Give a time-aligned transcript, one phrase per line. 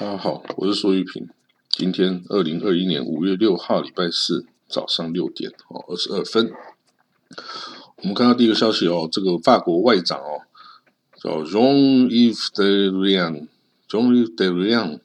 [0.00, 1.28] 大家好，我是苏玉平。
[1.70, 6.52] 今天二零二一年五月六号，礼拜四早上六点哦二十二分，
[7.96, 10.42] 我们看到第一个消息哦，这个法国外长哦
[11.20, 15.00] 叫 Jean-Yves Le Drian，Jean-Yves Le Drian，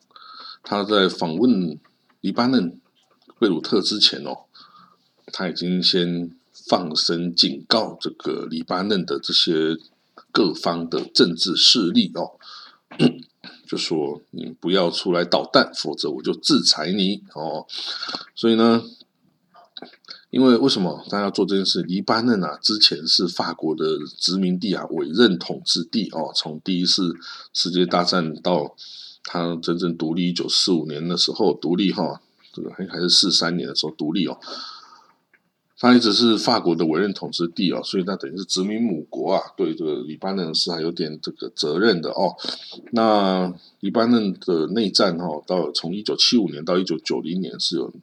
[0.62, 1.80] 他在访问
[2.22, 2.80] 黎巴嫩
[3.40, 4.46] 贝鲁特之前哦，
[5.26, 9.76] 他已经先放声警告这个黎巴嫩的这些
[10.32, 12.38] 各方的政治势力哦。
[13.74, 17.66] 就说你不要出来捣蛋，否则我就制裁你哦。
[18.36, 18.84] 所以呢，
[20.30, 21.82] 因为为什么大家做这件事？
[21.82, 26.32] 黎巴嫩啊，之前是法国的殖民地啊，委任统治地哦。
[26.36, 27.16] 从第一次
[27.52, 28.76] 世界大战到
[29.24, 32.22] 它真正独立，一九四五年的时候独立哈，
[32.54, 34.38] 这个还还是四三年的时候独立哦。
[35.84, 42.34] 它一直是法国的委任统治地哦，所以它等于是殖民母国啊，对这个黎巴嫩是还有点这个责任的哦。
[42.92, 47.94] 那黎巴嫩的内战哈，到从一九七五年到一九九零年是有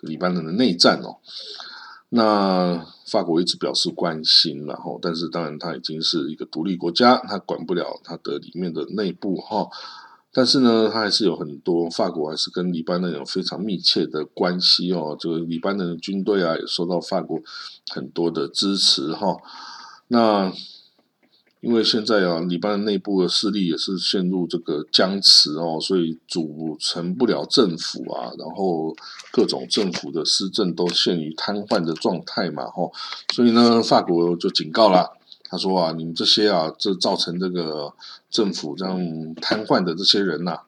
[0.00, 1.18] 黎巴嫩的内战哦。
[2.08, 9.68] 那法国一直表示关心，然后但是当然它已经是一个独立国家，它管不了它的里面的内部哈。
[10.36, 15.16] 但是呢，他还是有很多法国还是跟黎巴嫩有非常密切的关系哦。
[15.18, 17.40] 这个黎巴嫩军队啊，也受到法国
[17.88, 19.34] 很多的支持哈。
[20.08, 20.52] 那
[21.62, 28.94] 因为现在啊，黎巴嫩内部的势力也是陷入这个僵持哦，所以组成不了政府啊，然后
[29.32, 32.82] 各种政府的施政都陷于瘫痪的状态嘛哈。
[33.34, 35.15] 所以呢，法国就警告了。
[35.48, 37.92] 他说啊，你们这些啊，这造成这个
[38.30, 40.60] 政府这样瘫痪的这些人呐，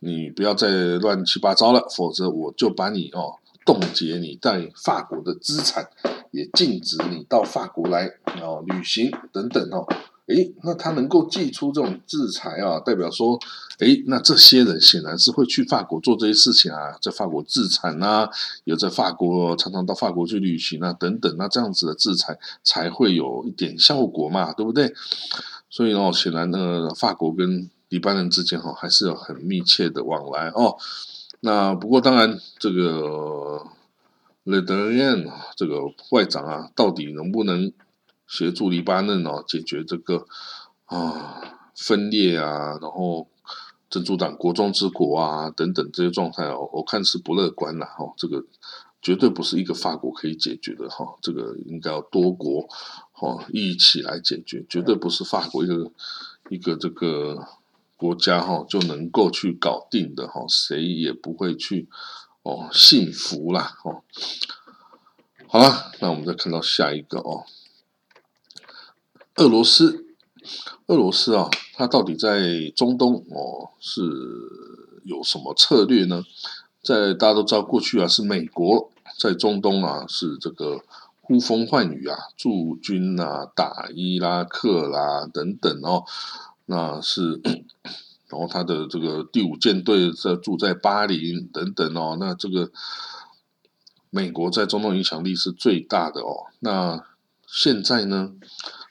[0.00, 5.88] 你不要再乱七八糟了，否则我就把你哦冻结你在法国的资产，
[6.30, 8.06] 也禁止你到法国来
[8.42, 9.86] 哦旅行等等哦。
[10.28, 13.38] 诶，那他能够寄出这种制裁啊，代表说，
[13.78, 18.28] 诶，那这些人显然是会去法国做这些事情啊，在法国自产啊，
[18.64, 24.92] 有在法国常常到法国去旅行啊，等等，那这样子的制裁才会有一点效果嘛，对不对？
[25.70, 30.76] 所以哦，显然呢，法国跟黎巴嫩之间哈，还是有很密切的往来哦。
[31.40, 33.62] 那不过当然，这个
[34.44, 37.72] 雷德燕这个外长啊，到底能不能？
[38.28, 40.26] 协助黎巴嫩哦，解决这个
[40.84, 41.40] 啊
[41.74, 43.26] 分裂啊，然后
[43.88, 48.12] 珍珠党国中之国啊等等这些状态哦，我看是不乐观了哈。
[48.16, 48.44] 这个
[49.00, 52.68] 绝对不是一个法国可以解决的哈，这个应该要多国
[53.14, 55.90] 哦一起来解决，绝对不是法国一个
[56.50, 57.46] 一个这个
[57.96, 61.88] 国家哈就能够去搞定的哈，谁也不会去
[62.42, 64.02] 哦幸福啦哦。
[65.46, 67.44] 好了，那我们再看到下一个哦。
[69.38, 70.04] 俄罗斯，
[70.88, 74.02] 俄罗斯啊，它到底在中东哦是
[75.04, 76.24] 有什么策略呢？
[76.82, 80.80] 在大家都知道，过去啊是美国在中东啊是这个
[81.20, 86.02] 呼风唤雨啊，驻军啊打伊拉克啦等等哦，
[86.66, 87.40] 那是，
[88.26, 92.72] 然后他的这个第五舰队在住在巴林等等哦，那这个
[94.10, 97.04] 美国在中东影响力是最大的哦，那
[97.46, 98.32] 现在呢？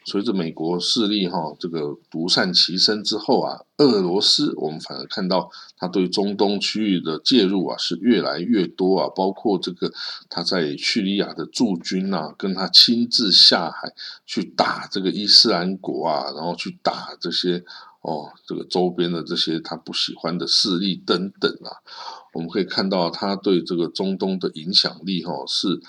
[0.09, 9.91] 随着美国势力哈这个独善其身之后啊，俄罗斯我们反而看到他对中东区域的介入啊是越来越多啊，包括这个
[10.29, 13.93] 他在叙利亚的驻军啊，跟他亲自下海
[14.25, 17.65] 去打这个伊斯兰国啊，然后去打这些
[17.99, 21.83] 哦这个周边的这些他不喜欢的势力等等啊，
[22.31, 25.81] 我们可以看到他对这个中东的影响力哈是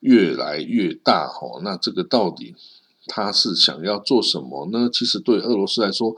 [0.00, 2.54] 越来越大哈，那这个到底？
[3.08, 4.90] 他是想要做什么呢？
[4.92, 6.14] 其实对俄罗斯来说，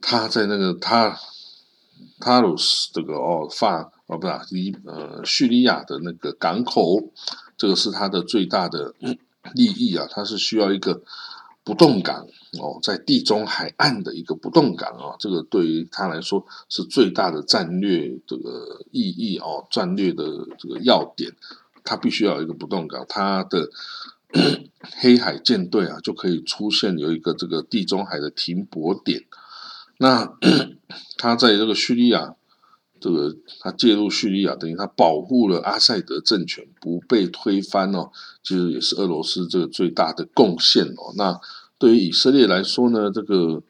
[0.00, 1.18] 他在那个他
[2.18, 7.12] 他鲁斯这个哦法哦不是利呃叙利亚的那个港口，
[7.58, 8.94] 这个是他的最大的
[9.54, 10.06] 利益啊。
[10.10, 11.02] 他是需要一个
[11.62, 12.26] 不动港
[12.58, 15.16] 哦，在地中海岸的一个不动港啊。
[15.18, 20.24] 这个对于他来说是最大的战略这个意义哦，战略的
[20.58, 21.30] 这个要点，
[21.84, 23.68] 他必须要有一个不动港，他的。
[25.00, 29.22] 黑海舰队啊，就可以出现有一个这个地中海的停泊点。
[29.98, 30.36] 那
[31.18, 32.34] 他在这个叙利亚，
[33.00, 38.10] 这个他介入叙利亚，等于他保护了阿塞德政权不被推翻哦。
[38.42, 41.12] 其实也是俄罗斯这个最大的贡献哦。
[41.16, 41.40] 那
[41.78, 43.62] 对于以色列来说呢，这个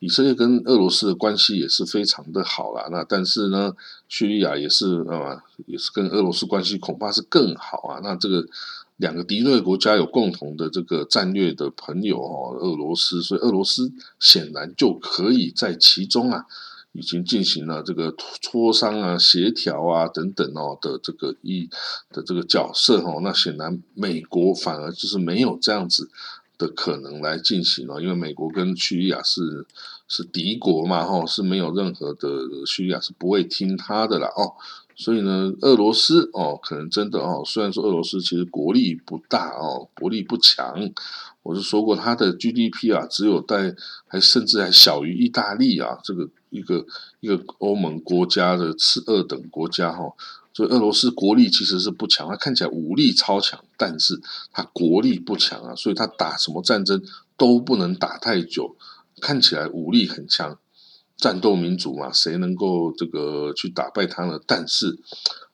[0.00, 2.88] 以色列跟俄罗斯的关系也是非常的好啦。
[2.90, 3.74] 那但是呢，
[4.08, 8.00] 叙利亚也是啊，也是跟俄罗斯关系恐怕是更好啊。
[8.02, 8.44] 那这个。
[8.98, 16.44] 两个敌对国家有共同的这个战略的朋友哦，俄罗斯，所以俄罗斯显然就可以在其中啊，
[16.90, 21.70] 已经进行了这个磋商啊、协调啊等等哦的这个一
[22.10, 26.10] 的这个角色哦，那显然美国反而就是没有这样子
[26.58, 29.64] 的可能来进行了，因为美国跟叙利亚是
[30.08, 32.28] 是敌国嘛，哈，是没有任何的
[32.66, 34.54] 叙利亚是不会听他的啦，哦。
[35.00, 40.74] 所以呢，俄罗斯哦，可能真的哦，虽然说俄罗斯其实国力不大哦，国力不强，
[41.44, 43.76] 我是说过它的 GDP 啊，只有在
[44.08, 46.84] 还甚至还小于意大利啊，这个一个
[47.20, 50.12] 一个欧盟国家的次二等国家哈，
[50.52, 54.20] 所以俄罗斯国力其实是不强，它看起来武力超强，但是
[54.50, 57.00] 它国力不强啊，所以它打什么战争
[57.36, 58.74] 都不能打太久，
[59.20, 60.58] 看起来武力很强。
[61.18, 64.38] 战斗民族嘛，谁能够这个去打败他呢？
[64.46, 65.00] 但是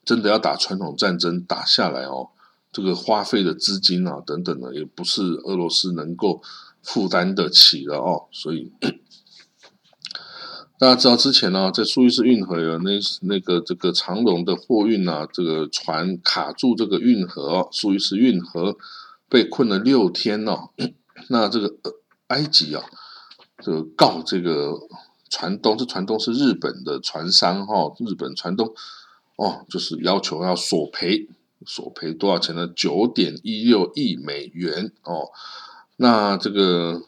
[0.04, 2.28] 真的要打传统战争打下来哦，
[2.70, 6.42] 这个花费的资金啊等等的，也不是俄罗斯能够
[6.82, 8.26] 负担得起的哦。
[8.30, 8.70] 所以
[10.78, 12.90] 大家知道之前呢，在苏伊士运河有那
[13.22, 18.76] 那个这个长龙的货运啊，这个船卡住这个运河，苏伊士运河
[19.30, 20.68] 被困了六天哦。
[21.30, 21.74] 那这个
[22.26, 22.84] 埃及啊，
[23.64, 24.74] 这个告这个。
[25.28, 28.72] 船东，这船东是日本的船商哈，日本船东
[29.36, 31.28] 哦，就是要求要索赔，
[31.66, 32.68] 索赔多少钱呢？
[32.68, 35.30] 九点一六亿美元哦。
[35.96, 37.02] 那这个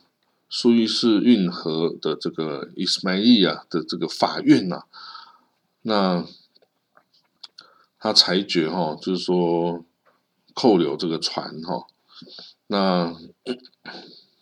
[0.48, 4.82] 苏伊士运河的这个伊斯迈利亚的这个法院呐，
[5.82, 6.24] 那
[8.00, 9.84] 他裁决哈，就是说
[10.54, 11.86] 扣留这个船哈，
[12.66, 13.14] 那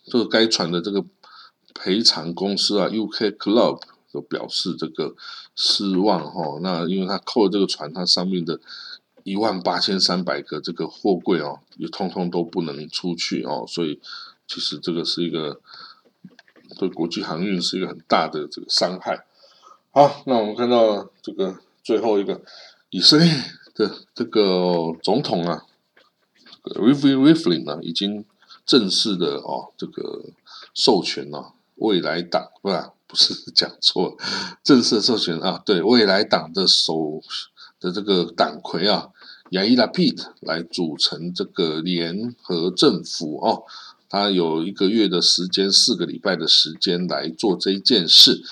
[0.05, 1.05] 这个该船的这个。
[1.85, 3.79] 赔偿公司啊，UK Club
[4.11, 5.15] 都表示这个
[5.55, 6.57] 失望哈。
[6.63, 8.59] 那因为他扣了这个船，它上面的
[9.23, 13.65] 一万八千三百个这个货柜哦，也通通都不能出去哦。
[13.67, 14.01] 所以
[14.47, 15.61] 其实这个是一个
[16.79, 19.23] 对国际航运是一个很大的这个伤害。
[19.91, 22.41] 好，那我们看到这个最后一个
[22.89, 23.31] 以色列
[23.75, 25.63] 的这个总统啊
[26.63, 28.25] r i v i Rivlin 呢，已经
[28.65, 30.31] 正式的哦这个
[30.73, 31.51] 授权了。
[31.75, 34.17] 未来党不是 不是讲错，
[34.63, 37.21] 正式授权啊，对未来党的首
[37.79, 39.09] 的这个党魁啊，
[39.51, 43.63] 亚伊拉 Pete 来组成这个联合政府哦，
[44.09, 48.43] 他有一个月的时间，四个礼拜的时间来做这一件事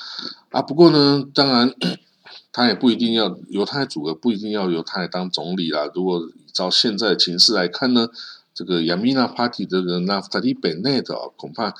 [0.51, 0.61] 啊。
[0.61, 1.73] 不过呢，当然
[2.53, 5.89] 他也不一定要由他来组合，不一定要由他来当总理啦。
[5.95, 6.21] 如果
[6.53, 8.07] 照现在的情势来看呢，
[8.53, 11.73] 这个亚米纳 Party 这个 Naftali Bennett 啊，恐怕。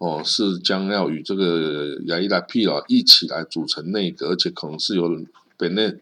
[0.00, 5.10] 哦，是将要与这个亚伊拉 P 啊一起来组成内阁，而且可能是由
[5.58, 5.98] Bennett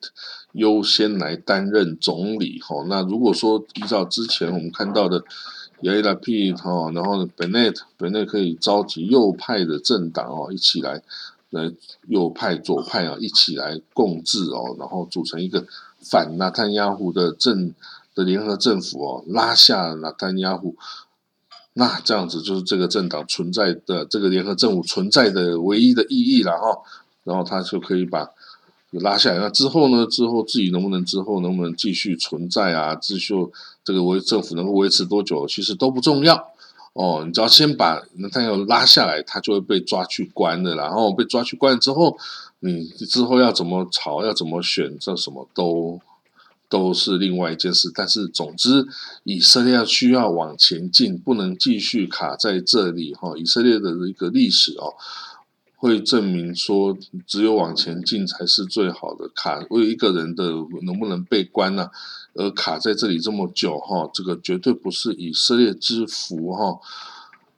[0.53, 2.61] 优先来担任总理。
[2.61, 5.25] 哈，那如果说依照之前我们看到的
[5.81, 11.03] 亚伊拉 P 哈，然后 Bennett Bennett 可以召集右派的政党哦，一起来
[11.50, 11.73] 来
[12.06, 15.67] 右派左派啊一起来共治哦，然后组成一个
[16.00, 17.75] 反纳坦亚胡的政
[18.15, 20.77] 的联合政府哦，拉下纳坦亚胡。
[21.78, 26.76] 那这样子就是这个政党存在的这个联合政府存在的唯一的意义了哈，
[27.22, 28.28] 然后他就可以把
[28.90, 29.38] 拉下来。
[29.38, 30.04] 那之后呢？
[30.06, 32.96] 之后自己能不能之后能不能继续存在啊？
[32.96, 33.32] 继续
[33.84, 36.50] 这个维政府能够维持多久，其实都不重要
[36.94, 37.22] 哦。
[37.25, 40.75] 你只要先把那他要拉下来，他就会被抓去关的。
[40.75, 42.19] 然后被抓去关之后，
[42.58, 46.00] 你之后要怎么炒，要怎么选，这什么都。
[46.68, 48.87] 都是另外一件事，但是总之，
[49.25, 53.32] 以色列需要往前进，不能继续卡在这里哈。
[53.37, 54.92] 以色列的一个历史哦，
[55.76, 56.96] 会证明说，
[57.26, 59.30] 只有往前进才是最好的。
[59.34, 60.50] 卡为一个人的
[60.82, 61.90] 能不能被关呢？
[62.34, 66.78] 而卡在这里这么久哈，这个绝对不是以色列之福哈。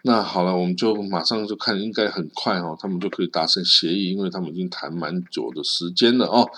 [0.02, 6.48] 那好了，我们就马上就看，应该很快哦，他们就可以达成协议，因为他们已经谈蛮久的时间了哦。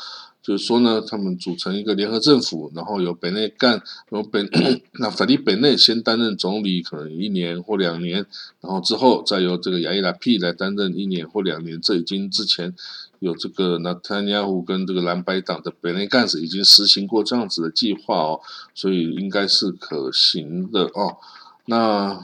[0.43, 3.81] 就是说呢，他们组成一个联合政府，然后由本内干，
[4.11, 4.51] 由本
[4.99, 8.27] 那法利本内先担任总理，可能一年或两年，
[8.61, 11.81] 然后之后再由这个亚伊拉 P 来担任一年或两年。
[11.81, 12.75] 这已经之前
[13.21, 18.41] 有这个纳坦亚胡跟这个蓝白党的本内干事已经实行过这样子的计划哦，
[18.75, 21.19] 所以应该是可行的哦。
[21.67, 22.21] 那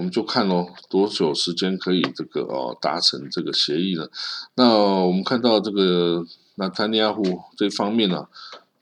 [0.00, 4.08] 我们就看喽，多久时间可以这个哦达成这个协议呢？
[4.54, 4.64] 那
[5.04, 6.24] 我们看到这个。
[6.56, 7.22] 那坦尼亚胡
[7.56, 8.26] 这方面呢，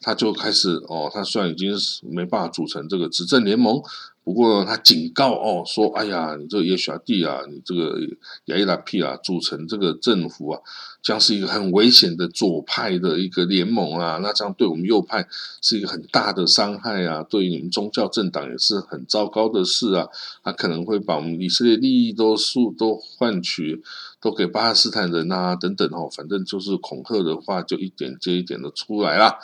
[0.00, 3.80] 他就开始哦，他虽然已经是没办法组成这个执政联盟，
[4.28, 7.98] 不过他警告哦，说哎呀，你这个耶许亚蒂啊，你这个
[8.44, 10.60] 亚伊拉 P 啊，组成这个政府啊，
[11.02, 15.26] 将是一个很危险的左派的一个联盟啊，那这样对我们右派
[15.62, 20.06] 是一个很大的伤害啊， 对于你们宗教政党也是很糟糕的事啊，
[20.44, 23.82] 他可能会把我们以色列利益都数都换取，
[24.20, 29.38] 都给巴勒斯坦人啊等等哦，反正就是恐吓的话就一点接一点的出来啦，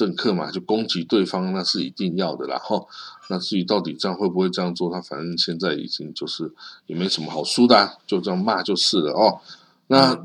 [0.00, 2.86] 政客嘛就攻击对方那是一定要的啦哈，
[3.28, 6.50] 那至于到底这样会不会这样做，他反正现在已经就是
[6.86, 9.40] 也没什么好输的，就这样骂就是了哦。
[9.88, 10.16] 那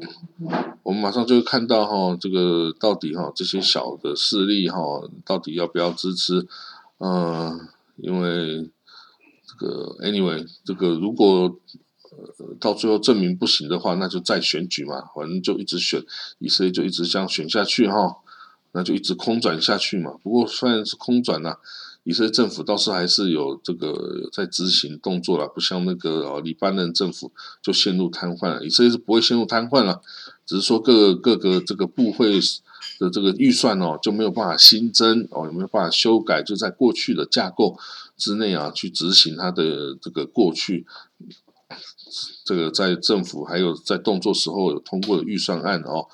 [0.84, 4.78] 我们马上就会看到哈，这个到底哈这些小的势力哈，
[5.24, 6.46] 到底要不要支持？
[6.98, 8.68] 嗯，因为
[9.46, 11.56] 这个 anyway，这个如果
[12.10, 16.04] 呃到最后证明不行的话，那就再选举嘛，反正就一直选，
[16.38, 18.16] 以色列就一直这样选下去哈，
[18.76, 20.12] 那就一直空转下去嘛。
[20.22, 21.56] 不过虽然是空转呐。
[22.08, 28.64] 以色列政府倒是还是有这个在执行动作了，不像那个哦，黎巴嫩政府就陷入瘫痪了。
[28.64, 30.00] 以色列是不会陷入瘫痪了，
[30.46, 32.38] 只是说各个各个这个部会
[33.00, 36.44] 的这个预算哦就没有办法新增哦，有没有办法修改？
[36.44, 37.76] 就在过去的架构
[38.16, 40.86] 之内啊，去执行它的这个过去
[42.44, 46.06] 这个在政府还有在动作时候有通过的预算案哦，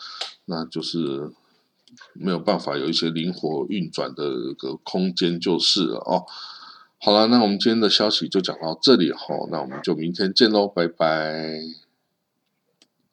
[0.47, 1.31] 那就是。
[2.15, 6.25] 没有办法有一些灵活运转的一个空间就是了哦。
[6.99, 11.61] 好了，那我们今天的消息就讲到这里哈，那我们就明天见喽，拜拜。